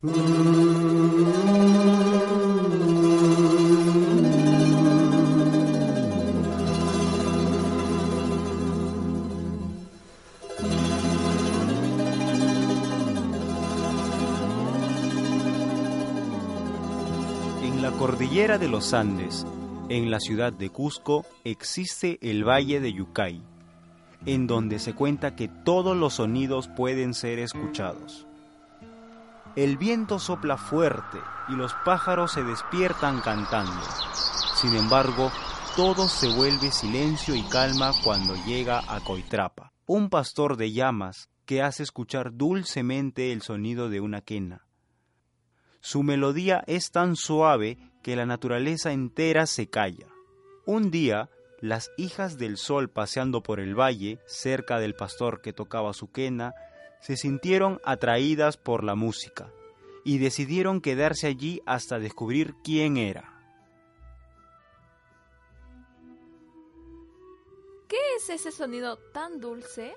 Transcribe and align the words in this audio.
En 0.00 0.12
la 17.82 17.90
cordillera 17.98 18.56
de 18.58 18.68
los 18.68 18.94
Andes, 18.94 19.44
en 19.88 20.12
la 20.12 20.20
ciudad 20.20 20.52
de 20.52 20.70
Cusco, 20.70 21.26
existe 21.42 22.20
el 22.22 22.44
Valle 22.44 22.78
de 22.78 22.92
Yucay, 22.92 23.42
en 24.26 24.46
donde 24.46 24.78
se 24.78 24.94
cuenta 24.94 25.34
que 25.34 25.48
todos 25.48 25.96
los 25.96 26.14
sonidos 26.14 26.68
pueden 26.68 27.14
ser 27.14 27.40
escuchados. 27.40 28.27
El 29.58 29.76
viento 29.76 30.20
sopla 30.20 30.56
fuerte 30.56 31.18
y 31.48 31.56
los 31.56 31.74
pájaros 31.84 32.30
se 32.30 32.44
despiertan 32.44 33.20
cantando. 33.20 33.82
Sin 34.54 34.76
embargo, 34.76 35.32
todo 35.74 36.08
se 36.08 36.28
vuelve 36.28 36.70
silencio 36.70 37.34
y 37.34 37.42
calma 37.42 37.90
cuando 38.04 38.36
llega 38.46 38.78
a 38.86 39.00
Coitrapa, 39.00 39.72
un 39.84 40.10
pastor 40.10 40.56
de 40.56 40.70
llamas 40.70 41.28
que 41.44 41.60
hace 41.60 41.82
escuchar 41.82 42.36
dulcemente 42.36 43.32
el 43.32 43.42
sonido 43.42 43.88
de 43.88 44.00
una 44.00 44.20
quena. 44.20 44.64
Su 45.80 46.04
melodía 46.04 46.62
es 46.68 46.92
tan 46.92 47.16
suave 47.16 47.78
que 48.04 48.14
la 48.14 48.26
naturaleza 48.26 48.92
entera 48.92 49.46
se 49.46 49.68
calla. 49.68 50.06
Un 50.66 50.92
día, 50.92 51.30
las 51.60 51.90
hijas 51.96 52.38
del 52.38 52.58
sol 52.58 52.90
paseando 52.90 53.42
por 53.42 53.58
el 53.58 53.74
valle, 53.74 54.20
cerca 54.24 54.78
del 54.78 54.94
pastor 54.94 55.40
que 55.40 55.52
tocaba 55.52 55.94
su 55.94 56.12
quena, 56.12 56.54
se 57.00 57.16
sintieron 57.16 57.80
atraídas 57.84 58.56
por 58.56 58.84
la 58.84 58.94
música 58.94 59.52
y 60.04 60.18
decidieron 60.18 60.80
quedarse 60.80 61.26
allí 61.26 61.62
hasta 61.66 61.98
descubrir 61.98 62.54
quién 62.64 62.96
era. 62.96 63.34
¿Qué 67.88 67.98
es 68.16 68.28
ese 68.30 68.52
sonido 68.52 68.98
tan 69.12 69.40
dulce? 69.40 69.94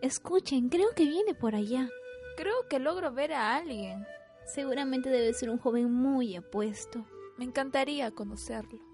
Escuchen, 0.00 0.68
creo 0.68 0.90
que 0.94 1.04
viene 1.04 1.34
por 1.34 1.54
allá. 1.54 1.88
Creo 2.36 2.66
que 2.68 2.78
logro 2.78 3.12
ver 3.12 3.32
a 3.32 3.54
alguien. 3.56 4.04
Seguramente 4.44 5.10
debe 5.10 5.32
ser 5.32 5.50
un 5.50 5.58
joven 5.58 5.92
muy 5.92 6.34
apuesto. 6.34 7.06
Me 7.36 7.44
encantaría 7.44 8.10
conocerlo. 8.10 8.91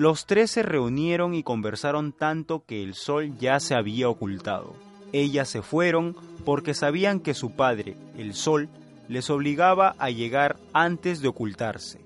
Los 0.00 0.24
tres 0.24 0.50
se 0.52 0.62
reunieron 0.62 1.34
y 1.34 1.42
conversaron 1.42 2.12
tanto 2.14 2.64
que 2.64 2.82
el 2.82 2.94
sol 2.94 3.36
ya 3.38 3.60
se 3.60 3.74
había 3.74 4.08
ocultado. 4.08 4.72
Ellas 5.12 5.50
se 5.50 5.60
fueron 5.60 6.16
porque 6.46 6.72
sabían 6.72 7.20
que 7.20 7.34
su 7.34 7.50
padre, 7.50 7.98
el 8.16 8.32
sol, 8.32 8.70
les 9.08 9.28
obligaba 9.28 9.94
a 9.98 10.08
llegar 10.08 10.56
antes 10.72 11.20
de 11.20 11.28
ocultarse. 11.28 12.00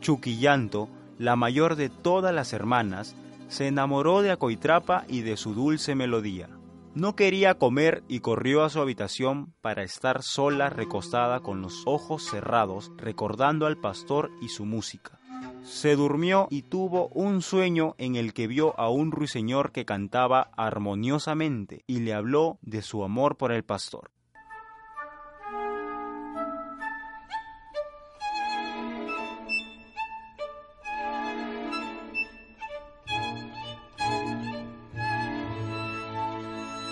Chuquillanto, 0.00 0.88
la 1.18 1.34
mayor 1.34 1.74
de 1.74 1.88
todas 1.88 2.32
las 2.32 2.52
hermanas, 2.52 3.16
se 3.48 3.66
enamoró 3.66 4.22
de 4.22 4.30
Acoitrapa 4.30 5.06
y 5.08 5.22
de 5.22 5.36
su 5.36 5.54
dulce 5.54 5.96
melodía. 5.96 6.48
No 6.94 7.16
quería 7.16 7.54
comer 7.54 8.04
y 8.06 8.20
corrió 8.20 8.62
a 8.62 8.70
su 8.70 8.80
habitación 8.80 9.54
para 9.60 9.82
estar 9.82 10.22
sola 10.22 10.70
recostada 10.70 11.40
con 11.40 11.62
los 11.62 11.82
ojos 11.84 12.22
cerrados, 12.30 12.92
recordando 12.96 13.66
al 13.66 13.76
pastor 13.76 14.30
y 14.40 14.50
su 14.50 14.64
música. 14.64 15.17
Se 15.62 15.96
durmió 15.96 16.48
y 16.50 16.62
tuvo 16.62 17.08
un 17.08 17.42
sueño 17.42 17.94
en 17.98 18.16
el 18.16 18.32
que 18.32 18.46
vio 18.46 18.78
a 18.80 18.90
un 18.90 19.12
ruiseñor 19.12 19.72
que 19.72 19.84
cantaba 19.84 20.50
armoniosamente 20.56 21.84
y 21.86 22.00
le 22.00 22.14
habló 22.14 22.58
de 22.62 22.82
su 22.82 23.04
amor 23.04 23.36
por 23.36 23.52
el 23.52 23.64
pastor. 23.64 24.10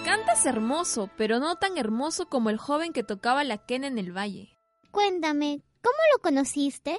Cantas 0.04 0.46
hermoso, 0.46 1.10
pero 1.16 1.40
no 1.40 1.56
tan 1.56 1.78
hermoso 1.78 2.28
como 2.28 2.50
el 2.50 2.58
joven 2.58 2.92
que 2.92 3.02
tocaba 3.02 3.42
la 3.42 3.58
quena 3.58 3.86
en 3.88 3.98
el 3.98 4.16
valle. 4.16 4.56
Cuéntame, 4.92 5.62
¿cómo 5.82 5.98
lo 6.14 6.22
conociste? 6.22 6.98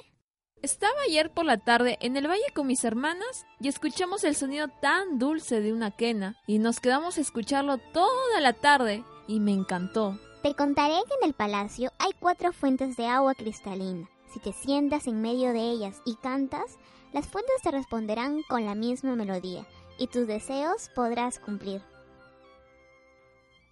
Estaba 0.60 1.00
ayer 1.06 1.30
por 1.30 1.44
la 1.44 1.58
tarde 1.58 1.98
en 2.00 2.16
el 2.16 2.26
valle 2.26 2.52
con 2.52 2.66
mis 2.66 2.82
hermanas 2.82 3.46
y 3.60 3.68
escuchamos 3.68 4.24
el 4.24 4.34
sonido 4.34 4.66
tan 4.66 5.18
dulce 5.18 5.60
de 5.60 5.72
una 5.72 5.92
quena 5.92 6.36
y 6.48 6.58
nos 6.58 6.80
quedamos 6.80 7.16
a 7.16 7.20
escucharlo 7.20 7.78
toda 7.78 8.40
la 8.40 8.54
tarde 8.54 9.04
y 9.28 9.38
me 9.38 9.52
encantó. 9.52 10.18
Te 10.42 10.54
contaré 10.54 10.96
que 11.06 11.14
en 11.22 11.28
el 11.28 11.34
palacio 11.34 11.92
hay 12.00 12.10
cuatro 12.18 12.52
fuentes 12.52 12.96
de 12.96 13.06
agua 13.06 13.34
cristalina. 13.34 14.08
Si 14.32 14.40
te 14.40 14.52
sientas 14.52 15.06
en 15.06 15.22
medio 15.22 15.52
de 15.52 15.70
ellas 15.70 16.02
y 16.04 16.16
cantas, 16.16 16.76
las 17.12 17.28
fuentes 17.28 17.62
te 17.62 17.70
responderán 17.70 18.42
con 18.48 18.64
la 18.64 18.74
misma 18.74 19.14
melodía 19.14 19.64
y 19.96 20.08
tus 20.08 20.26
deseos 20.26 20.90
podrás 20.92 21.38
cumplir. 21.38 21.82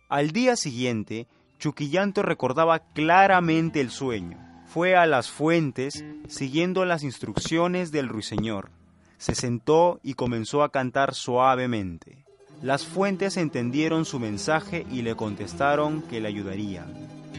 Al 0.09 0.31
día 0.31 0.55
siguiente, 0.55 1.27
Chuquillanto 1.59 2.23
recordaba 2.23 2.79
claramente 2.79 3.81
el 3.81 3.91
sueño. 3.91 4.46
Fue 4.67 4.97
a 4.97 5.07
las 5.07 5.31
fuentes 5.31 6.05
siguiendo 6.29 6.85
las 6.85 7.03
instrucciones 7.03 7.93
del 7.93 8.09
ruiseñor. 8.09 8.71
Se 9.19 9.35
sentó 9.35 10.01
y 10.03 10.15
comenzó 10.15 10.63
a 10.63 10.71
cantar 10.71 11.15
suavemente. 11.15 12.25
Las 12.63 12.85
fuentes 12.85 13.37
entendieron 13.37 14.05
su 14.05 14.19
mensaje 14.19 14.87
y 14.91 15.03
le 15.03 15.15
contestaron 15.15 16.03
que 16.03 16.21
le 16.21 16.29
ayudarían. 16.29 16.93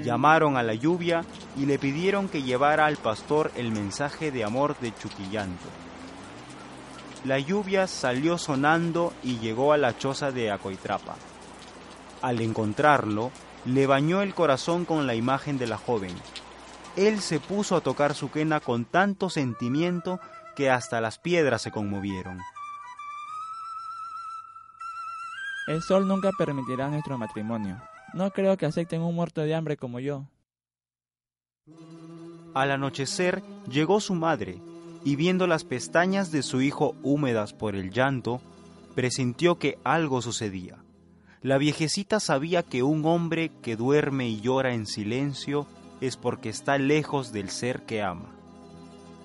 Llamaron 0.04 0.58
a 0.58 0.64
la 0.64 0.74
lluvia 0.74 1.26
y 1.58 1.66
le 1.66 1.80
pidieron 1.80 2.30
que 2.30 2.44
llevara 2.44 2.86
al 2.86 2.98
pastor 2.98 3.52
el 3.56 3.72
mensaje 3.72 4.32
de 4.32 4.44
amor 4.44 4.78
de 4.80 4.94
Chuquillanto. 4.94 5.68
La 7.26 7.40
lluvia 7.40 7.88
salió 7.88 8.38
sonando 8.38 9.12
y 9.24 9.40
llegó 9.40 9.74
a 9.74 9.78
la 9.78 9.98
choza 9.98 10.32
de 10.32 10.52
Acoitrapa. 10.52 11.16
Al 12.22 12.42
encontrarlo, 12.42 13.32
le 13.66 13.86
bañó 13.86 14.22
el 14.22 14.34
corazón 14.34 14.86
con 14.86 15.08
la 15.08 15.16
imagen 15.16 15.58
de 15.58 15.68
la 15.68 15.78
joven. 15.78 16.14
Él 16.98 17.22
se 17.22 17.40
puso 17.40 17.76
a 17.76 17.82
tocar 17.82 18.16
su 18.16 18.32
quena 18.32 18.60
con 18.60 18.84
tanto 18.84 19.30
sentimiento 19.30 20.20
que 20.56 20.72
hasta 20.72 21.00
las 21.00 21.20
piedras 21.20 21.62
se 21.62 21.72
conmovieron. 21.72 22.40
El 25.68 25.84
sol 25.84 26.08
nunca 26.08 26.32
permitirá 26.36 26.88
nuestro 26.88 27.18
matrimonio. 27.20 27.80
No 28.14 28.32
creo 28.32 28.58
que 28.58 28.66
acepten 28.66 29.02
un 29.02 29.14
muerto 29.14 29.42
de 29.42 29.54
hambre 29.54 29.78
como 29.78 30.00
yo. 30.00 30.26
Al 32.56 32.72
anochecer 32.72 33.44
llegó 33.70 34.00
su 34.00 34.16
madre 34.16 34.60
y 35.04 35.16
viendo 35.16 35.46
las 35.46 35.66
pestañas 35.66 36.32
de 36.32 36.42
su 36.42 36.62
hijo 36.62 36.96
húmedas 37.04 37.54
por 37.54 37.76
el 37.76 37.92
llanto, 37.92 38.42
presintió 38.96 39.60
que 39.60 39.78
algo 39.84 40.24
sucedía. 40.24 40.78
La 41.44 41.60
viejecita 41.60 42.20
sabía 42.20 42.64
que 42.64 42.82
un 42.82 43.06
hombre 43.06 43.52
que 43.62 43.76
duerme 43.76 44.28
y 44.28 44.42
llora 44.42 44.74
en 44.74 44.88
silencio 44.88 45.68
es 46.02 46.18
porque 46.18 46.50
está 46.50 46.78
lejos 46.78 47.32
del 47.32 47.50
ser 47.50 47.86
que 47.86 48.02
ama. 48.02 48.34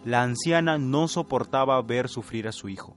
La 0.05 0.23
anciana 0.23 0.79
no 0.79 1.07
soportaba 1.07 1.81
ver 1.83 2.09
sufrir 2.09 2.49
a 2.49 2.53
su 2.53 2.69
hijo. 2.69 2.97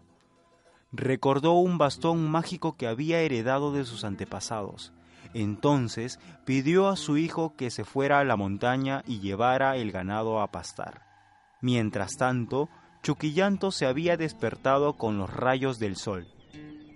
Recordó 0.92 1.54
un 1.54 1.78
bastón 1.78 2.30
mágico 2.30 2.78
que 2.78 2.88
había 2.88 3.20
heredado 3.20 3.72
de 3.72 3.86
sus 3.86 4.04
antepasados. 4.04 4.94
Entonces 5.34 6.20
pidió 6.46 6.88
a 6.88 6.96
su 6.96 7.18
hijo 7.18 7.56
que 7.56 7.70
se 7.70 7.84
fuera 7.84 8.20
a 8.20 8.24
la 8.24 8.38
montaña 8.38 9.04
y 9.06 9.20
llevara 9.20 9.76
el 9.76 9.92
ganado 9.92 10.40
a 10.40 10.52
pastar. 10.52 11.02
Mientras 11.62 12.16
tanto, 12.18 12.70
Chuquillanto 13.04 13.72
se 13.72 13.86
había 13.86 14.18
despertado 14.18 14.94
con 14.94 15.18
los 15.18 15.30
rayos 15.32 15.78
del 15.78 15.96
sol. 15.96 16.28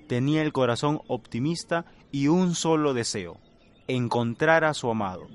Tenía 0.07 0.41
el 0.41 0.53
corazón 0.53 1.01
optimista 1.07 1.85
y 2.11 2.29
un 2.29 2.55
solo 2.55 2.93
deseo, 2.95 3.37
encontrar 3.87 4.63
a 4.63 4.73
su 4.73 4.89
amado. 4.89 5.27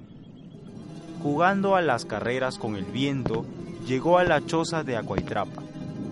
Jugando 1.24 1.74
a 1.74 1.80
las 1.80 2.04
carreras 2.04 2.58
con 2.58 2.76
el 2.76 2.84
viento, 2.84 3.46
llegó 3.86 4.18
a 4.18 4.24
la 4.24 4.44
choza 4.44 4.84
de 4.84 4.98
Acuaitrapa. 4.98 5.62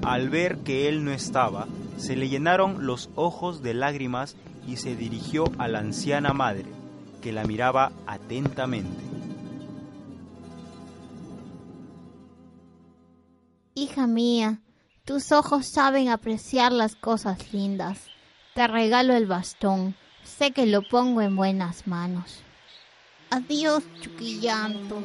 Al 0.03 0.31
ver 0.31 0.61
que 0.61 0.89
él 0.89 1.05
no 1.05 1.13
estaba, 1.13 1.67
Se 1.99 2.17
le 2.17 2.31
llenaron 2.31 2.87
los 2.87 3.11
ojos 3.15 3.63
de 3.63 3.75
lágrimas 3.75 4.37
y 4.67 4.79
se 4.79 4.97
dirigió 4.97 5.45
a 5.59 5.69
la 5.69 5.81
anciana 5.81 6.33
madre, 6.33 6.65
que 7.21 7.31
la 7.31 7.45
miraba 7.45 7.93
atentamente. 8.07 9.03
Hija 13.75 14.07
mía, 14.07 14.63
tus 15.05 15.31
ojos 15.31 15.67
saben 15.67 16.09
apreciar 16.09 16.73
las 16.73 16.97
cosas 16.97 17.53
lindas. 17.53 18.07
Te 18.55 18.67
regalo 18.67 19.15
el 19.15 19.27
bastón. 19.27 19.95
Sé 20.25 20.53
que 20.53 20.65
lo 20.65 20.81
pongo 20.89 21.21
en 21.21 21.37
buenas 21.37 21.87
manos. 21.87 22.43
Adiós, 23.33 23.83
Chuquillanto. 24.03 24.99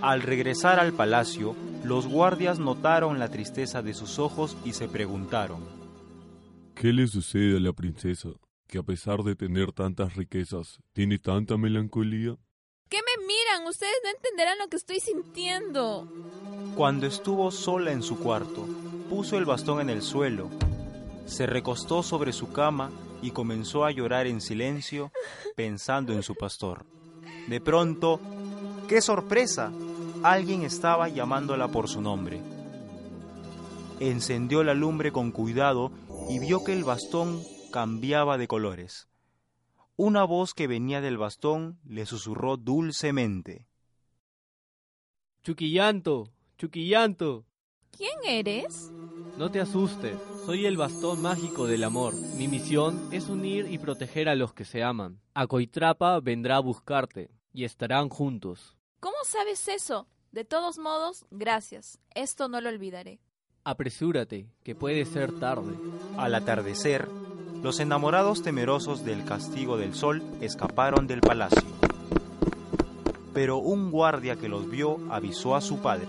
Al 0.00 0.22
regresar 0.22 0.78
al 0.78 0.92
palacio, 0.92 1.56
los 1.82 2.06
guardias 2.06 2.60
notaron 2.60 3.18
la 3.18 3.28
tristeza 3.28 3.82
de 3.82 3.92
sus 3.92 4.20
ojos 4.20 4.56
y 4.64 4.72
se 4.72 4.86
preguntaron. 4.86 5.64
¿Qué 6.76 6.92
le 6.92 7.08
sucede 7.08 7.56
a 7.56 7.60
la 7.60 7.72
princesa, 7.72 8.28
que 8.68 8.78
a 8.78 8.84
pesar 8.84 9.24
de 9.24 9.34
tener 9.34 9.72
tantas 9.72 10.14
riquezas, 10.14 10.78
tiene 10.92 11.18
tanta 11.18 11.56
melancolía? 11.56 12.36
¿Qué 12.88 12.98
me 12.98 13.26
miran? 13.26 13.66
Ustedes 13.68 13.98
no 14.04 14.10
entenderán 14.10 14.58
lo 14.58 14.68
que 14.68 14.76
estoy 14.76 15.00
sintiendo. 15.00 16.08
Cuando 16.76 17.08
estuvo 17.08 17.50
sola 17.50 17.90
en 17.90 18.04
su 18.04 18.20
cuarto, 18.20 18.64
puso 19.10 19.38
el 19.38 19.44
bastón 19.44 19.80
en 19.80 19.90
el 19.90 20.02
suelo, 20.02 20.50
se 21.26 21.46
recostó 21.46 22.04
sobre 22.04 22.32
su 22.32 22.52
cama 22.52 22.92
y 23.22 23.32
comenzó 23.32 23.84
a 23.84 23.90
llorar 23.90 24.28
en 24.28 24.40
silencio, 24.40 25.10
pensando 25.56 26.12
en 26.12 26.22
su 26.22 26.36
pastor. 26.36 26.86
De 27.48 27.60
pronto, 27.60 28.20
¡qué 28.88 29.00
sorpresa! 29.00 29.72
Alguien 30.22 30.62
estaba 30.62 31.08
llamándola 31.08 31.68
por 31.68 31.88
su 31.88 32.00
nombre. 32.00 32.40
Encendió 34.00 34.64
la 34.64 34.74
lumbre 34.74 35.12
con 35.12 35.30
cuidado 35.30 35.90
y 36.28 36.38
vio 36.38 36.64
que 36.64 36.72
el 36.72 36.84
bastón 36.84 37.42
cambiaba 37.70 38.38
de 38.38 38.48
colores. 38.48 39.08
Una 39.96 40.24
voz 40.24 40.52
que 40.52 40.66
venía 40.66 41.00
del 41.00 41.16
bastón 41.16 41.78
le 41.84 42.04
susurró 42.04 42.56
dulcemente. 42.56 43.66
Chuquillanto, 45.42 46.32
Chuquillanto. 46.58 47.46
¿Quién 47.92 48.18
eres? 48.26 48.90
No 49.38 49.50
te 49.50 49.60
asustes, 49.60 50.16
soy 50.46 50.64
el 50.64 50.78
bastón 50.78 51.20
mágico 51.20 51.66
del 51.66 51.84
amor. 51.84 52.14
Mi 52.38 52.48
misión 52.48 53.08
es 53.12 53.28
unir 53.28 53.70
y 53.70 53.76
proteger 53.76 54.30
a 54.30 54.34
los 54.34 54.54
que 54.54 54.64
se 54.64 54.82
aman. 54.82 55.20
Acoitrapa 55.34 56.20
vendrá 56.20 56.56
a 56.56 56.60
buscarte 56.60 57.30
y 57.52 57.64
estarán 57.64 58.08
juntos. 58.08 58.78
¿Cómo 58.98 59.16
sabes 59.24 59.68
eso? 59.68 60.08
De 60.32 60.46
todos 60.46 60.78
modos, 60.78 61.26
gracias. 61.30 61.98
Esto 62.14 62.48
no 62.48 62.62
lo 62.62 62.70
olvidaré. 62.70 63.20
Apresúrate, 63.62 64.48
que 64.62 64.74
puede 64.74 65.04
ser 65.04 65.38
tarde. 65.38 65.74
Al 66.16 66.34
atardecer, 66.34 67.06
los 67.62 67.78
enamorados 67.78 68.42
temerosos 68.42 69.04
del 69.04 69.24
castigo 69.26 69.76
del 69.76 69.94
sol 69.94 70.22
escaparon 70.40 71.06
del 71.06 71.20
palacio. 71.20 71.62
Pero 73.34 73.58
un 73.58 73.90
guardia 73.90 74.36
que 74.36 74.48
los 74.48 74.70
vio 74.70 74.98
avisó 75.10 75.56
a 75.56 75.60
su 75.60 75.82
padre. 75.82 76.08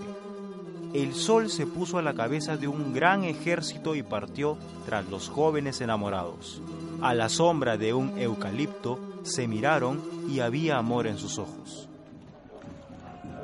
El 0.94 1.14
sol 1.14 1.50
se 1.50 1.66
puso 1.66 1.98
a 1.98 2.02
la 2.02 2.14
cabeza 2.14 2.56
de 2.56 2.66
un 2.66 2.92
gran 2.92 3.24
ejército 3.24 3.94
y 3.94 4.02
partió 4.02 4.56
tras 4.86 5.06
los 5.06 5.28
jóvenes 5.28 5.80
enamorados. 5.80 6.62
A 7.02 7.14
la 7.14 7.28
sombra 7.28 7.76
de 7.76 7.92
un 7.92 8.18
eucalipto 8.18 8.98
se 9.22 9.46
miraron 9.46 10.02
y 10.28 10.40
había 10.40 10.78
amor 10.78 11.06
en 11.06 11.18
sus 11.18 11.38
ojos. 11.38 11.88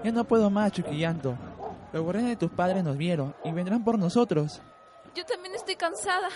Ya 0.02 0.12
no 0.12 0.24
puedo 0.24 0.50
más, 0.50 0.72
Chuquillanto. 0.72 1.36
Los 1.92 2.02
guardianes 2.02 2.32
de 2.32 2.36
tus 2.36 2.50
padres 2.50 2.82
nos 2.82 2.96
vieron 2.96 3.34
y 3.44 3.52
vendrán 3.52 3.84
por 3.84 3.98
nosotros. 3.98 4.60
Yo 5.14 5.24
también 5.24 5.54
estoy 5.54 5.76
cansada. 5.76 6.28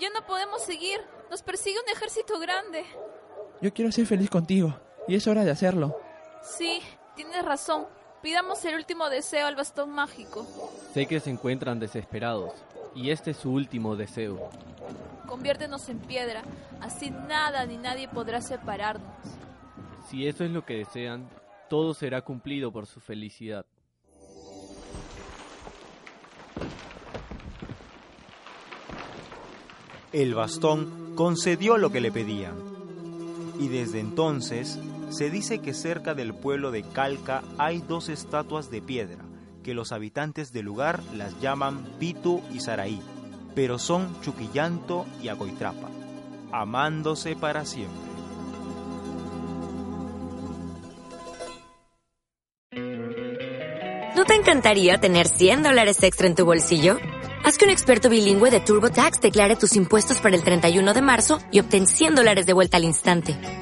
Ya 0.00 0.08
no 0.10 0.24
podemos 0.26 0.62
seguir. 0.62 1.00
Nos 1.30 1.42
persigue 1.42 1.76
un 1.78 1.88
ejército 1.94 2.38
grande. 2.38 2.84
Yo 3.60 3.72
quiero 3.72 3.92
ser 3.92 4.06
feliz 4.06 4.30
contigo 4.30 4.74
y 5.06 5.16
es 5.16 5.26
hora 5.26 5.44
de 5.44 5.50
hacerlo. 5.50 5.96
Sí, 6.42 6.80
tienes 7.14 7.44
razón. 7.44 7.86
Pidamos 8.22 8.64
el 8.64 8.76
último 8.76 9.10
deseo 9.10 9.48
al 9.48 9.56
bastón 9.56 9.90
mágico. 9.90 10.46
Sé 10.94 11.06
que 11.06 11.18
se 11.18 11.30
encuentran 11.30 11.80
desesperados 11.80 12.52
y 12.94 13.10
este 13.10 13.32
es 13.32 13.38
su 13.38 13.50
último 13.50 13.96
deseo. 13.96 14.48
Conviértenos 15.26 15.88
en 15.88 15.98
piedra, 15.98 16.42
así 16.80 17.10
nada 17.10 17.66
ni 17.66 17.78
nadie 17.78 18.06
podrá 18.06 18.40
separarnos. 18.40 19.10
Si 20.08 20.28
eso 20.28 20.44
es 20.44 20.52
lo 20.52 20.64
que 20.64 20.74
desean, 20.74 21.28
todo 21.68 21.94
será 21.94 22.22
cumplido 22.22 22.70
por 22.70 22.86
su 22.86 23.00
felicidad. 23.00 23.66
El 30.12 30.34
bastón 30.34 31.14
concedió 31.16 31.78
lo 31.78 31.90
que 31.90 32.00
le 32.00 32.12
pedían. 32.12 32.54
Y 33.58 33.68
desde 33.68 33.98
entonces 33.98 34.78
se 35.12 35.28
dice 35.28 35.58
que 35.58 35.74
cerca 35.74 36.14
del 36.14 36.34
pueblo 36.34 36.70
de 36.70 36.82
Calca 36.82 37.42
hay 37.58 37.82
dos 37.82 38.08
estatuas 38.08 38.70
de 38.70 38.80
piedra, 38.80 39.24
que 39.62 39.74
los 39.74 39.92
habitantes 39.92 40.52
del 40.52 40.64
lugar 40.64 41.02
las 41.14 41.38
llaman 41.40 41.84
Pitu 41.98 42.42
y 42.52 42.60
Saraí, 42.60 43.00
pero 43.54 43.78
son 43.78 44.20
Chuquillanto 44.22 45.04
y 45.22 45.28
Acoitrapa, 45.28 45.90
amándose 46.50 47.36
para 47.36 47.66
siempre. 47.66 48.10
¿No 54.16 54.24
te 54.24 54.34
encantaría 54.34 54.98
tener 54.98 55.28
100 55.28 55.62
dólares 55.62 56.02
extra 56.02 56.26
en 56.26 56.34
tu 56.34 56.46
bolsillo? 56.46 56.96
Haz 57.44 57.58
que 57.58 57.64
un 57.66 57.70
experto 57.70 58.08
bilingüe 58.08 58.50
de 58.50 58.60
TurboTax 58.60 59.20
declare 59.20 59.56
tus 59.56 59.76
impuestos 59.76 60.20
para 60.20 60.36
el 60.36 60.42
31 60.42 60.94
de 60.94 61.02
marzo 61.02 61.38
y 61.50 61.60
obtén 61.60 61.86
100 61.86 62.14
dólares 62.14 62.46
de 62.46 62.52
vuelta 62.54 62.78
al 62.78 62.84
instante. 62.84 63.61